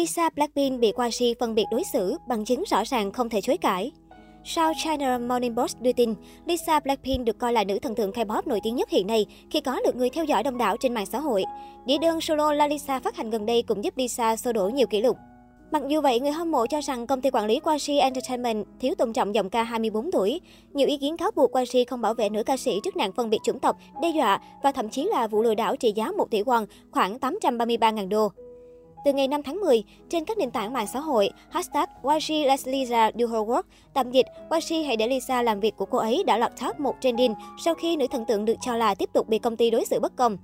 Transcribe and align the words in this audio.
Lisa 0.00 0.30
Blackpink 0.30 0.80
bị 0.80 0.92
YG 0.96 1.24
phân 1.40 1.54
biệt 1.54 1.64
đối 1.70 1.82
xử, 1.92 2.16
bằng 2.28 2.44
chứng 2.44 2.64
rõ 2.70 2.82
ràng 2.84 3.12
không 3.12 3.28
thể 3.28 3.40
chối 3.40 3.56
cãi. 3.56 3.92
South 4.44 4.76
China 4.84 5.18
Morning 5.18 5.56
Post 5.56 5.80
đưa 5.80 5.92
tin, 5.92 6.14
Lisa 6.46 6.80
Blackpink 6.80 7.24
được 7.24 7.38
coi 7.38 7.52
là 7.52 7.64
nữ 7.64 7.78
thần 7.78 7.94
tượng 7.94 8.10
K-pop 8.10 8.42
nổi 8.46 8.60
tiếng 8.62 8.76
nhất 8.76 8.90
hiện 8.90 9.06
nay 9.06 9.26
khi 9.50 9.60
có 9.60 9.80
lượng 9.84 9.98
người 9.98 10.10
theo 10.10 10.24
dõi 10.24 10.42
đông 10.42 10.58
đảo 10.58 10.76
trên 10.80 10.94
mạng 10.94 11.06
xã 11.06 11.20
hội. 11.20 11.44
Đĩa 11.86 11.98
đơn 11.98 12.20
solo 12.20 12.52
La 12.52 12.66
Lisa 12.66 13.00
phát 13.00 13.16
hành 13.16 13.30
gần 13.30 13.46
đây 13.46 13.62
cũng 13.62 13.84
giúp 13.84 13.96
Lisa 13.96 14.36
sơ 14.36 14.52
đổ 14.52 14.68
nhiều 14.68 14.86
kỷ 14.86 15.00
lục. 15.00 15.16
Mặc 15.72 15.82
dù 15.88 16.00
vậy, 16.00 16.20
người 16.20 16.32
hâm 16.32 16.50
mộ 16.50 16.66
cho 16.66 16.80
rằng 16.80 17.06
công 17.06 17.20
ty 17.20 17.30
quản 17.30 17.46
lý 17.46 17.54
YG 17.54 17.98
Entertainment 17.98 18.66
thiếu 18.80 18.94
tôn 18.94 19.12
trọng 19.12 19.34
giọng 19.34 19.50
ca 19.50 19.62
24 19.62 20.12
tuổi. 20.12 20.40
Nhiều 20.72 20.88
ý 20.88 20.96
kiến 20.96 21.16
cáo 21.16 21.30
buộc 21.36 21.50
YG 21.52 21.78
không 21.88 22.00
bảo 22.00 22.14
vệ 22.14 22.28
nữ 22.28 22.42
ca 22.42 22.56
sĩ 22.56 22.80
trước 22.84 22.96
nạn 22.96 23.12
phân 23.12 23.30
biệt 23.30 23.38
chủng 23.44 23.58
tộc, 23.58 23.76
đe 24.02 24.10
dọa 24.10 24.40
và 24.62 24.72
thậm 24.72 24.88
chí 24.88 25.04
là 25.04 25.26
vụ 25.26 25.42
lừa 25.42 25.54
đảo 25.54 25.76
trị 25.76 25.92
giá 25.92 26.10
1 26.10 26.30
tỷ 26.30 26.42
won, 26.42 26.66
khoảng 26.90 27.16
833.000 27.18 28.08
đô. 28.08 28.28
Từ 29.04 29.12
ngày 29.12 29.28
5 29.28 29.42
tháng 29.42 29.60
10, 29.60 29.82
trên 30.08 30.24
các 30.24 30.38
nền 30.38 30.50
tảng 30.50 30.72
mạng 30.72 30.86
xã 30.86 31.00
hội, 31.00 31.30
hashtag 31.50 31.88
YG 32.02 32.46
Let 32.46 32.60
Lisa 32.64 33.10
Do 33.14 33.26
Her 33.26 33.48
Work, 33.48 33.62
tạm 33.94 34.10
dịch 34.10 34.26
YG 34.50 34.86
hãy 34.86 34.96
để 34.96 35.08
Lisa 35.08 35.42
làm 35.42 35.60
việc 35.60 35.76
của 35.76 35.84
cô 35.84 35.98
ấy 35.98 36.24
đã 36.26 36.38
lọt 36.38 36.52
top 36.60 36.80
một 36.80 36.94
trending 37.00 37.34
sau 37.64 37.74
khi 37.74 37.96
nữ 37.96 38.06
thần 38.10 38.24
tượng 38.24 38.44
được 38.44 38.56
cho 38.60 38.76
là 38.76 38.94
tiếp 38.94 39.10
tục 39.12 39.28
bị 39.28 39.38
công 39.38 39.56
ty 39.56 39.70
đối 39.70 39.84
xử 39.84 40.00
bất 40.00 40.16
công. 40.16 40.36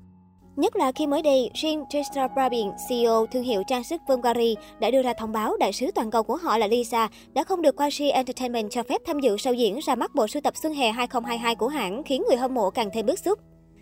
Nhất 0.57 0.77
là 0.77 0.93
khi 0.93 1.07
mới 1.07 1.23
đây, 1.23 1.51
Jean 1.55 1.85
Tristan 1.91 2.31
Brabin, 2.35 2.71
CEO 2.89 3.27
thương 3.27 3.43
hiệu 3.43 3.63
trang 3.67 3.85
sức 3.85 4.01
Bulgari, 4.09 4.57
đã 4.79 4.91
đưa 4.91 5.03
ra 5.03 5.13
thông 5.19 5.33
báo 5.33 5.57
đại 5.57 5.73
sứ 5.73 5.91
toàn 5.95 6.11
cầu 6.11 6.23
của 6.23 6.37
họ 6.37 6.59
là 6.59 6.67
Lisa 6.67 7.09
đã 7.33 7.45
không 7.45 7.63
được 7.63 7.77
YG 7.79 8.05
Entertainment 8.13 8.71
cho 8.71 8.83
phép 8.83 9.01
tham 9.07 9.21
dự 9.21 9.37
sau 9.37 9.53
diễn 9.53 9.79
ra 9.79 9.95
mắt 9.95 10.15
bộ 10.15 10.27
sưu 10.27 10.43
tập 10.43 10.55
Xuân 10.63 10.75
Hè 10.75 10.91
2022 10.91 11.55
của 11.55 11.69
hãng, 11.69 12.03
khiến 12.03 12.25
người 12.29 12.37
hâm 12.37 12.55
mộ 12.55 12.71
càng 12.71 12.91
thêm 12.95 13.07
bức 13.07 13.19
xúc. 13.19 13.39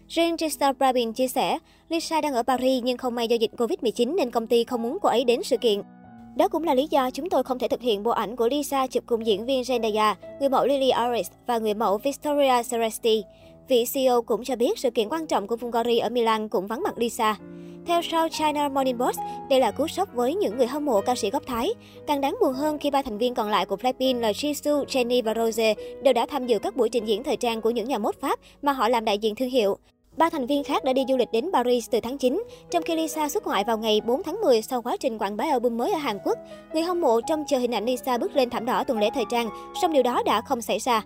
Riêng 0.08 0.36
Tristan 0.36 0.74
Brabin 0.78 1.12
chia 1.12 1.28
sẻ, 1.28 1.58
Lisa 1.88 2.20
đang 2.20 2.34
ở 2.34 2.42
Paris 2.42 2.82
nhưng 2.84 2.96
không 2.96 3.14
may 3.14 3.28
do 3.28 3.36
dịch 3.36 3.50
Covid-19 3.56 4.14
nên 4.14 4.30
công 4.30 4.46
ty 4.46 4.64
không 4.64 4.82
muốn 4.82 4.98
cô 5.02 5.08
ấy 5.08 5.24
đến 5.24 5.42
sự 5.42 5.56
kiện. 5.56 5.82
Đó 6.36 6.48
cũng 6.48 6.64
là 6.64 6.74
lý 6.74 6.86
do 6.90 7.10
chúng 7.10 7.30
tôi 7.30 7.42
không 7.42 7.58
thể 7.58 7.68
thực 7.68 7.80
hiện 7.80 8.02
bộ 8.02 8.10
ảnh 8.10 8.36
của 8.36 8.48
Lisa 8.48 8.86
chụp 8.86 9.04
cùng 9.06 9.26
diễn 9.26 9.46
viên 9.46 9.62
Zendaya, 9.62 10.14
người 10.40 10.48
mẫu 10.48 10.66
Lily 10.66 10.90
Aris 10.90 11.30
và 11.46 11.58
người 11.58 11.74
mẫu 11.74 11.98
Victoria 11.98 12.62
Ceresti. 12.70 13.22
Vị 13.68 13.84
CEO 13.94 14.22
cũng 14.22 14.44
cho 14.44 14.56
biết 14.56 14.78
sự 14.78 14.90
kiện 14.90 15.08
quan 15.08 15.26
trọng 15.26 15.46
của 15.46 15.56
Bulgari 15.56 15.98
ở 15.98 16.08
Milan 16.08 16.48
cũng 16.48 16.66
vắng 16.66 16.82
mặt 16.82 16.98
Lisa. 16.98 17.36
Theo 17.86 18.02
South 18.02 18.32
China 18.32 18.68
Morning 18.68 18.98
Post, 18.98 19.18
đây 19.50 19.60
là 19.60 19.70
cú 19.70 19.88
sốc 19.88 20.08
với 20.14 20.34
những 20.34 20.56
người 20.56 20.66
hâm 20.66 20.84
mộ 20.84 21.00
ca 21.00 21.14
sĩ 21.14 21.30
gốc 21.30 21.42
Thái. 21.46 21.68
Càng 22.06 22.20
đáng 22.20 22.36
buồn 22.40 22.52
hơn 22.52 22.78
khi 22.78 22.90
ba 22.90 23.02
thành 23.02 23.18
viên 23.18 23.34
còn 23.34 23.50
lại 23.50 23.66
của 23.66 23.76
Blackpink 23.76 24.22
là 24.22 24.32
Jisoo, 24.32 24.84
Jennie 24.84 25.22
và 25.22 25.34
Rose 25.34 25.74
đều 26.02 26.12
đã 26.12 26.26
tham 26.26 26.46
dự 26.46 26.58
các 26.58 26.76
buổi 26.76 26.88
trình 26.88 27.04
diễn 27.04 27.22
thời 27.22 27.36
trang 27.36 27.60
của 27.60 27.70
những 27.70 27.88
nhà 27.88 27.98
mốt 27.98 28.20
Pháp 28.20 28.38
mà 28.62 28.72
họ 28.72 28.88
làm 28.88 29.04
đại 29.04 29.18
diện 29.18 29.34
thương 29.34 29.50
hiệu. 29.50 29.78
Ba 30.16 30.30
thành 30.30 30.46
viên 30.46 30.64
khác 30.64 30.84
đã 30.84 30.92
đi 30.92 31.04
du 31.08 31.16
lịch 31.16 31.32
đến 31.32 31.50
Paris 31.52 31.90
từ 31.90 32.00
tháng 32.00 32.18
9, 32.18 32.42
trong 32.70 32.82
khi 32.82 32.96
Lisa 32.96 33.28
xuất 33.28 33.46
ngoại 33.46 33.64
vào 33.64 33.78
ngày 33.78 34.00
4 34.00 34.22
tháng 34.22 34.40
10 34.40 34.62
sau 34.62 34.82
quá 34.82 34.96
trình 34.96 35.18
quảng 35.18 35.36
bá 35.36 35.44
album 35.50 35.76
mới 35.76 35.92
ở 35.92 35.98
Hàn 35.98 36.18
Quốc. 36.24 36.38
Người 36.72 36.82
hâm 36.82 37.00
mộ 37.00 37.20
trông 37.20 37.44
chờ 37.48 37.58
hình 37.58 37.74
ảnh 37.74 37.84
Lisa 37.84 38.18
bước 38.18 38.36
lên 38.36 38.50
thảm 38.50 38.66
đỏ 38.66 38.84
tuần 38.84 38.98
lễ 38.98 39.10
thời 39.14 39.24
trang, 39.30 39.50
song 39.82 39.92
điều 39.92 40.02
đó 40.02 40.22
đã 40.26 40.40
không 40.40 40.62
xảy 40.62 40.78
ra. 40.78 41.02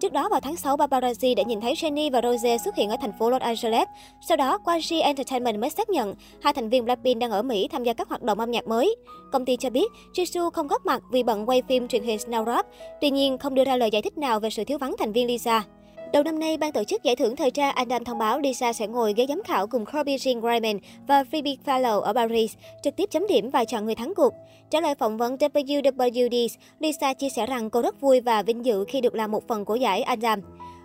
Trước 0.00 0.12
đó 0.12 0.28
vào 0.28 0.40
tháng 0.40 0.56
6, 0.56 0.76
paparazzi 0.76 1.34
đã 1.34 1.42
nhìn 1.42 1.60
thấy 1.60 1.74
Jennie 1.74 2.10
và 2.10 2.20
Rose 2.22 2.58
xuất 2.58 2.76
hiện 2.76 2.90
ở 2.90 2.96
thành 3.00 3.12
phố 3.18 3.30
Los 3.30 3.42
Angeles. 3.42 3.88
Sau 4.28 4.36
đó, 4.36 4.58
Quanji 4.64 5.02
Entertainment 5.02 5.60
mới 5.60 5.70
xác 5.70 5.90
nhận 5.90 6.14
hai 6.42 6.52
thành 6.52 6.68
viên 6.68 6.84
Blackpink 6.84 7.20
đang 7.20 7.30
ở 7.30 7.42
Mỹ 7.42 7.68
tham 7.68 7.84
gia 7.84 7.92
các 7.92 8.08
hoạt 8.08 8.22
động 8.22 8.40
âm 8.40 8.50
nhạc 8.50 8.68
mới. 8.68 8.96
Công 9.32 9.44
ty 9.44 9.56
cho 9.56 9.70
biết 9.70 9.92
Jisoo 10.14 10.50
không 10.50 10.66
góp 10.66 10.86
mặt 10.86 11.02
vì 11.10 11.22
bận 11.22 11.48
quay 11.48 11.62
phim 11.68 11.88
truyền 11.88 12.02
hình 12.02 12.18
Snow 12.18 12.44
Rock, 12.46 12.68
tuy 13.00 13.10
nhiên 13.10 13.38
không 13.38 13.54
đưa 13.54 13.64
ra 13.64 13.76
lời 13.76 13.90
giải 13.90 14.02
thích 14.02 14.18
nào 14.18 14.40
về 14.40 14.50
sự 14.50 14.64
thiếu 14.64 14.78
vắng 14.78 14.94
thành 14.98 15.12
viên 15.12 15.26
Lisa. 15.26 15.64
Đầu 16.12 16.22
năm 16.22 16.38
nay, 16.38 16.56
ban 16.56 16.72
tổ 16.72 16.84
chức 16.84 17.02
giải 17.02 17.16
thưởng 17.16 17.36
thời 17.36 17.50
trang 17.50 17.74
Adam 17.74 18.04
thông 18.04 18.18
báo 18.18 18.40
Lisa 18.40 18.72
sẽ 18.72 18.86
ngồi 18.86 19.12
ghế 19.16 19.26
giám 19.28 19.42
khảo 19.42 19.66
cùng 19.66 19.84
Kobe 19.84 20.16
Jean 20.16 20.40
Griezmann 20.40 20.78
và 21.06 21.24
Phoebe 21.32 21.50
Phalo 21.64 22.00
ở 22.00 22.12
Paris, 22.12 22.54
trực 22.82 22.96
tiếp 22.96 23.10
chấm 23.10 23.26
điểm 23.26 23.50
và 23.50 23.64
chọn 23.64 23.84
người 23.84 23.94
thắng 23.94 24.12
cuộc. 24.16 24.32
Trả 24.70 24.80
lời 24.80 24.94
phỏng 24.94 25.16
vấn 25.16 25.36
WWD, 25.36 26.48
Lisa 26.80 27.14
chia 27.14 27.28
sẻ 27.28 27.46
rằng 27.46 27.70
cô 27.70 27.82
rất 27.82 28.00
vui 28.00 28.20
và 28.20 28.42
vinh 28.42 28.64
dự 28.64 28.84
khi 28.88 29.00
được 29.00 29.14
làm 29.14 29.30
một 29.30 29.48
phần 29.48 29.64
của 29.64 29.74
giải 29.74 30.02
Adam. 30.02 30.40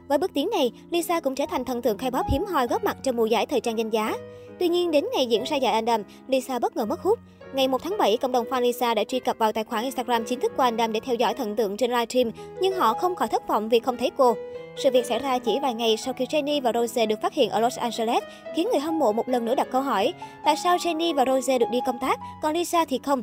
Với 0.08 0.18
bước 0.18 0.32
tiến 0.34 0.50
này, 0.52 0.72
Lisa 0.92 1.20
cũng 1.20 1.36
trở 1.36 1.46
thành 1.46 1.66
thần 1.66 1.82
tượng 1.82 1.98
K-pop 1.98 2.24
hiếm 2.32 2.46
hoi 2.46 2.68
góp 2.68 2.84
mặt 2.84 2.98
trong 3.04 3.16
mùa 3.16 3.26
giải 3.26 3.46
thời 3.46 3.60
trang 3.60 3.78
danh 3.78 3.90
giá. 3.90 4.16
Tuy 4.60 4.68
nhiên, 4.68 4.92
đến 4.92 5.06
ngày 5.14 5.26
diễn 5.26 5.44
ra 5.44 5.58
giải 5.58 5.74
Adam, 5.74 6.04
Lisa 6.28 6.60
bất 6.60 6.76
ngờ 6.76 6.86
mất 6.86 7.02
hút. 7.02 7.20
Ngày 7.54 7.68
1 7.68 7.84
tháng 7.84 7.98
7, 7.98 8.18
cộng 8.18 8.32
đồng 8.32 8.46
fan 8.46 8.62
Lisa 8.62 8.94
đã 8.94 9.04
truy 9.04 9.20
cập 9.20 9.38
vào 9.38 9.52
tài 9.52 9.64
khoản 9.64 9.84
Instagram 9.84 10.24
chính 10.26 10.40
thức 10.40 10.52
của 10.58 10.64
Adam 10.64 10.94
để 10.94 11.00
theo 11.00 11.16
dõi 11.16 11.34
thần 11.34 11.56
tượng 11.56 11.78
trên 11.78 11.92
livestream, 11.92 12.32
nhưng 12.62 12.74
họ 12.74 12.94
không 12.94 13.16
khỏi 13.16 13.28
thất 13.28 13.48
vọng 13.48 13.70
vì 13.70 13.80
không 13.80 13.98
thấy 13.98 14.12
cô. 14.18 14.36
Sự 14.78 14.90
việc 14.92 15.06
xảy 15.06 15.20
ra 15.20 15.40
chỉ 15.40 15.60
vài 15.62 15.74
ngày 15.74 15.98
sau 15.98 16.14
khi 16.14 16.26
Jennie 16.26 16.62
và 16.62 16.72
Rose 16.74 17.06
được 17.06 17.22
phát 17.22 17.34
hiện 17.34 17.50
ở 17.50 17.60
Los 17.60 17.78
Angeles, 17.78 18.24
khiến 18.56 18.68
người 18.72 18.80
hâm 18.80 19.00
mộ 19.00 19.12
một 19.12 19.30
lần 19.30 19.46
nữa 19.46 19.56
đặt 19.56 19.68
câu 19.72 19.82
hỏi, 19.82 20.14
tại 20.46 20.56
sao 20.64 20.78
Jennie 20.78 21.16
và 21.16 21.26
Rose 21.26 21.58
được 21.58 21.70
đi 21.72 21.80
công 21.86 22.00
tác, 22.00 22.20
còn 22.42 22.54
Lisa 22.54 22.86
thì 22.86 23.00
không? 23.04 23.22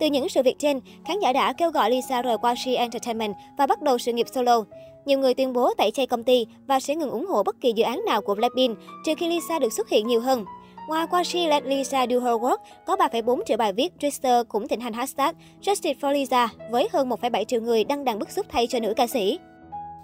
Từ 0.00 0.06
những 0.06 0.28
sự 0.28 0.42
việc 0.42 0.58
trên, 0.58 0.80
khán 1.04 1.20
giả 1.20 1.32
đã 1.32 1.52
kêu 1.52 1.70
gọi 1.70 1.90
Lisa 1.90 2.22
rời 2.22 2.38
qua 2.38 2.54
She 2.54 2.74
Entertainment 2.74 3.34
và 3.58 3.66
bắt 3.66 3.82
đầu 3.82 3.98
sự 3.98 4.12
nghiệp 4.12 4.26
solo. 4.34 4.64
Nhiều 5.04 5.18
người 5.18 5.34
tuyên 5.34 5.52
bố 5.52 5.74
tẩy 5.74 5.90
chay 5.90 6.06
công 6.06 6.24
ty 6.24 6.46
và 6.66 6.80
sẽ 6.80 6.94
ngừng 6.94 7.10
ủng 7.10 7.26
hộ 7.26 7.42
bất 7.42 7.60
kỳ 7.60 7.72
dự 7.72 7.84
án 7.84 8.04
nào 8.06 8.22
của 8.22 8.34
Blackpink, 8.34 8.78
trừ 9.04 9.14
khi 9.18 9.28
Lisa 9.28 9.58
được 9.58 9.72
xuất 9.72 9.88
hiện 9.88 10.06
nhiều 10.06 10.20
hơn. 10.20 10.44
Ngoài 10.88 11.06
qua 11.10 11.24
She 11.24 11.48
Let 11.48 11.66
Lisa 11.66 12.02
Do 12.02 12.18
Her 12.18 12.34
Work, 12.34 12.56
có 12.86 12.96
3,4 12.96 13.40
triệu 13.46 13.56
bài 13.56 13.72
viết, 13.72 13.92
Twitter 14.00 14.44
cũng 14.44 14.68
thịnh 14.68 14.80
hành 14.80 14.92
hashtag 14.92 15.34
Justice 15.62 15.94
for 16.00 16.12
Lisa 16.12 16.48
với 16.70 16.88
hơn 16.92 17.08
1,7 17.08 17.44
triệu 17.44 17.60
người 17.60 17.84
đăng 17.84 18.04
đàn 18.04 18.18
bức 18.18 18.30
xúc 18.30 18.46
thay 18.48 18.66
cho 18.66 18.80
nữ 18.80 18.94
ca 18.96 19.06
sĩ. 19.06 19.38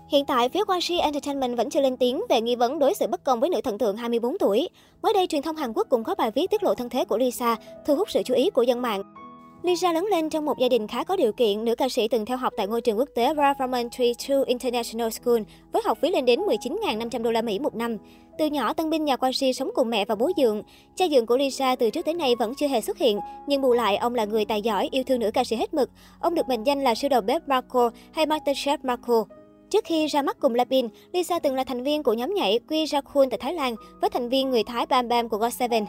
Hiện 0.08 0.24
tại, 0.24 0.48
phía 0.48 0.64
Quangxi 0.64 0.98
Entertainment 0.98 1.56
vẫn 1.56 1.70
chưa 1.70 1.80
lên 1.80 1.96
tiếng 1.96 2.22
về 2.28 2.40
nghi 2.40 2.56
vấn 2.56 2.78
đối 2.78 2.94
xử 2.94 3.06
bất 3.06 3.24
công 3.24 3.40
với 3.40 3.50
nữ 3.50 3.60
thần 3.64 3.78
tượng 3.78 3.96
24 3.96 4.38
tuổi. 4.38 4.68
Mới 5.02 5.12
đây, 5.12 5.26
truyền 5.26 5.42
thông 5.42 5.56
Hàn 5.56 5.72
Quốc 5.72 5.86
cũng 5.90 6.04
có 6.04 6.14
bài 6.14 6.30
viết 6.30 6.50
tiết 6.50 6.62
lộ 6.62 6.74
thân 6.74 6.88
thế 6.88 7.04
của 7.04 7.18
Lisa, 7.18 7.56
thu 7.86 7.96
hút 7.96 8.10
sự 8.10 8.22
chú 8.22 8.34
ý 8.34 8.50
của 8.50 8.62
dân 8.62 8.82
mạng. 8.82 9.02
Lisa 9.62 9.92
lớn 9.92 10.06
lên 10.10 10.30
trong 10.30 10.44
một 10.44 10.58
gia 10.58 10.68
đình 10.68 10.86
khá 10.86 11.04
có 11.04 11.16
điều 11.16 11.32
kiện. 11.32 11.64
Nữ 11.64 11.74
ca 11.74 11.88
sĩ 11.88 12.08
từng 12.08 12.26
theo 12.26 12.36
học 12.36 12.52
tại 12.56 12.66
ngôi 12.66 12.80
trường 12.80 12.98
quốc 12.98 13.08
tế 13.14 13.34
Ralph 13.36 13.58
Raman 13.58 13.90
Tree 13.90 14.12
International 14.46 15.10
School 15.10 15.42
với 15.72 15.82
học 15.84 15.98
phí 16.02 16.10
lên 16.10 16.24
đến 16.24 16.40
19.500 16.40 17.22
đô 17.22 17.30
la 17.30 17.42
Mỹ 17.42 17.58
một 17.58 17.74
năm. 17.74 17.96
Từ 18.38 18.46
nhỏ, 18.46 18.72
tân 18.72 18.90
binh 18.90 19.04
nhà 19.04 19.16
Quang 19.16 19.32
sống 19.32 19.70
cùng 19.74 19.90
mẹ 19.90 20.04
và 20.04 20.14
bố 20.14 20.30
dượng. 20.36 20.62
Cha 20.96 21.04
dượng 21.08 21.26
của 21.26 21.36
Lisa 21.36 21.76
từ 21.76 21.90
trước 21.90 22.04
tới 22.04 22.14
nay 22.14 22.34
vẫn 22.38 22.52
chưa 22.54 22.68
hề 22.68 22.80
xuất 22.80 22.98
hiện, 22.98 23.18
nhưng 23.46 23.62
bù 23.62 23.72
lại 23.72 23.96
ông 23.96 24.14
là 24.14 24.24
người 24.24 24.44
tài 24.44 24.62
giỏi, 24.62 24.88
yêu 24.90 25.04
thương 25.04 25.20
nữ 25.20 25.30
ca 25.34 25.44
sĩ 25.44 25.56
hết 25.56 25.74
mực. 25.74 25.90
Ông 26.20 26.34
được 26.34 26.48
mệnh 26.48 26.64
danh 26.64 26.84
là 26.84 26.94
siêu 26.94 27.08
đầu 27.08 27.20
bếp 27.20 27.48
Marco 27.48 27.90
hay 28.12 28.26
Masterchef 28.26 28.78
Marco. 28.82 29.24
Trước 29.70 29.84
khi 29.84 30.06
ra 30.06 30.22
mắt 30.22 30.36
cùng 30.40 30.54
Lapin, 30.54 30.88
Lisa 31.12 31.38
từng 31.38 31.54
là 31.54 31.64
thành 31.64 31.82
viên 31.82 32.02
của 32.02 32.12
nhóm 32.12 32.34
nhảy 32.34 32.58
Quy 32.68 32.84
Jakun 32.84 33.30
tại 33.30 33.38
Thái 33.38 33.54
Lan 33.54 33.74
với 34.00 34.10
thành 34.10 34.28
viên 34.28 34.50
người 34.50 34.64
Thái 34.64 34.86
Bam 34.86 35.08
Bam 35.08 35.28
của 35.28 35.38
GOT7. 35.38 35.84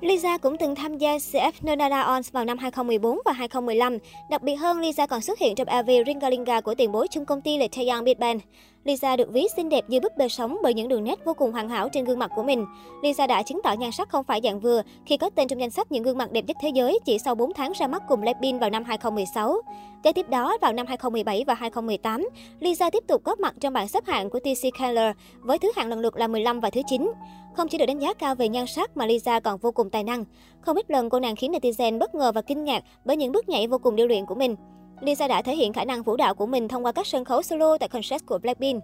Lisa 0.00 0.38
cũng 0.38 0.56
từng 0.58 0.74
tham 0.74 0.98
gia 0.98 1.16
CF 1.16 1.52
Nonada 1.62 2.00
Ons 2.00 2.32
vào 2.32 2.44
năm 2.44 2.58
2014 2.58 3.18
và 3.24 3.32
2015. 3.32 3.98
Đặc 4.30 4.42
biệt 4.42 4.54
hơn, 4.54 4.80
Lisa 4.80 5.06
còn 5.06 5.20
xuất 5.20 5.38
hiện 5.38 5.54
trong 5.54 5.68
LV 5.68 5.90
Ringalinga 6.06 6.60
của 6.60 6.74
tiền 6.74 6.92
bối 6.92 7.08
chung 7.08 7.24
công 7.24 7.40
ty 7.40 7.58
là 7.58 7.66
Taeyang 7.76 8.04
Big 8.04 8.18
Bang. 8.18 8.38
Lisa 8.88 9.16
được 9.16 9.32
ví 9.32 9.46
xinh 9.56 9.68
đẹp 9.68 9.84
như 9.88 10.00
búp 10.00 10.12
bê 10.16 10.28
sống 10.28 10.58
bởi 10.62 10.74
những 10.74 10.88
đường 10.88 11.04
nét 11.04 11.24
vô 11.24 11.34
cùng 11.34 11.52
hoàn 11.52 11.68
hảo 11.68 11.88
trên 11.88 12.04
gương 12.04 12.18
mặt 12.18 12.30
của 12.36 12.42
mình. 12.42 12.66
Lisa 13.02 13.26
đã 13.26 13.42
chứng 13.42 13.60
tỏ 13.64 13.72
nhan 13.72 13.92
sắc 13.92 14.08
không 14.08 14.24
phải 14.24 14.40
dạng 14.44 14.60
vừa 14.60 14.82
khi 15.06 15.16
có 15.16 15.30
tên 15.30 15.48
trong 15.48 15.60
danh 15.60 15.70
sách 15.70 15.92
những 15.92 16.02
gương 16.02 16.18
mặt 16.18 16.32
đẹp 16.32 16.44
nhất 16.46 16.56
thế 16.62 16.68
giới 16.68 16.98
chỉ 17.04 17.18
sau 17.18 17.34
4 17.34 17.52
tháng 17.54 17.72
ra 17.72 17.86
mắt 17.86 18.02
cùng 18.08 18.20
Blackpink 18.20 18.60
vào 18.60 18.70
năm 18.70 18.84
2016. 18.84 19.56
Kế 20.02 20.12
tiếp 20.12 20.28
đó, 20.28 20.58
vào 20.60 20.72
năm 20.72 20.86
2017 20.86 21.44
và 21.46 21.54
2018, 21.54 22.28
Lisa 22.60 22.90
tiếp 22.90 23.04
tục 23.06 23.24
góp 23.24 23.40
mặt 23.40 23.54
trong 23.60 23.72
bảng 23.72 23.88
xếp 23.88 24.06
hạng 24.06 24.30
của 24.30 24.38
TC 24.38 24.78
Keller 24.78 25.16
với 25.40 25.58
thứ 25.58 25.72
hạng 25.76 25.88
lần 25.88 26.00
lượt 26.00 26.16
là 26.16 26.28
15 26.28 26.60
và 26.60 26.70
thứ 26.70 26.80
9. 26.86 27.12
Không 27.56 27.68
chỉ 27.68 27.78
được 27.78 27.86
đánh 27.86 27.98
giá 27.98 28.14
cao 28.14 28.34
về 28.34 28.48
nhan 28.48 28.66
sắc 28.66 28.96
mà 28.96 29.06
Lisa 29.06 29.40
còn 29.40 29.58
vô 29.58 29.72
cùng 29.72 29.90
tài 29.90 30.04
năng. 30.04 30.24
Không 30.60 30.76
ít 30.76 30.90
lần 30.90 31.10
cô 31.10 31.20
nàng 31.20 31.36
khiến 31.36 31.52
netizen 31.52 31.98
bất 31.98 32.14
ngờ 32.14 32.32
và 32.32 32.42
kinh 32.42 32.64
ngạc 32.64 32.84
bởi 33.04 33.16
những 33.16 33.32
bước 33.32 33.48
nhảy 33.48 33.66
vô 33.66 33.78
cùng 33.78 33.96
điêu 33.96 34.06
luyện 34.06 34.26
của 34.26 34.34
mình. 34.34 34.56
Lisa 35.00 35.28
đã 35.28 35.42
thể 35.42 35.54
hiện 35.54 35.72
khả 35.72 35.84
năng 35.84 36.02
vũ 36.02 36.16
đạo 36.16 36.34
của 36.34 36.46
mình 36.46 36.68
thông 36.68 36.84
qua 36.84 36.92
các 36.92 37.06
sân 37.06 37.24
khấu 37.24 37.42
solo 37.42 37.78
tại 37.78 37.88
concert 37.88 38.26
của 38.26 38.38
Blackpink. 38.38 38.82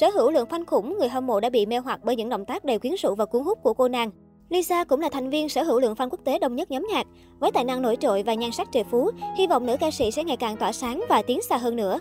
Sở 0.00 0.10
hữu 0.10 0.30
lượng 0.30 0.48
fan 0.48 0.64
khủng, 0.64 0.98
người 0.98 1.08
hâm 1.08 1.26
mộ 1.26 1.40
đã 1.40 1.50
bị 1.50 1.66
mê 1.66 1.78
hoặc 1.78 2.00
bởi 2.02 2.16
những 2.16 2.28
động 2.28 2.44
tác 2.44 2.64
đầy 2.64 2.78
quyến 2.78 2.94
rũ 2.94 3.14
và 3.14 3.24
cuốn 3.24 3.42
hút 3.42 3.58
của 3.62 3.74
cô 3.74 3.88
nàng. 3.88 4.10
Lisa 4.48 4.84
cũng 4.84 5.00
là 5.00 5.08
thành 5.08 5.30
viên 5.30 5.48
sở 5.48 5.62
hữu 5.62 5.80
lượng 5.80 5.94
fan 5.94 6.08
quốc 6.10 6.20
tế 6.24 6.38
đông 6.38 6.56
nhất 6.56 6.70
nhóm 6.70 6.86
nhạc. 6.92 7.06
Với 7.40 7.52
tài 7.52 7.64
năng 7.64 7.82
nổi 7.82 7.96
trội 7.96 8.22
và 8.22 8.34
nhan 8.34 8.52
sắc 8.52 8.68
trời 8.72 8.84
phú, 8.84 9.10
hy 9.36 9.46
vọng 9.46 9.66
nữ 9.66 9.76
ca 9.80 9.90
sĩ 9.90 10.10
sẽ 10.10 10.24
ngày 10.24 10.36
càng 10.36 10.56
tỏa 10.56 10.72
sáng 10.72 11.04
và 11.08 11.22
tiến 11.22 11.42
xa 11.42 11.56
hơn 11.56 11.76
nữa. 11.76 11.98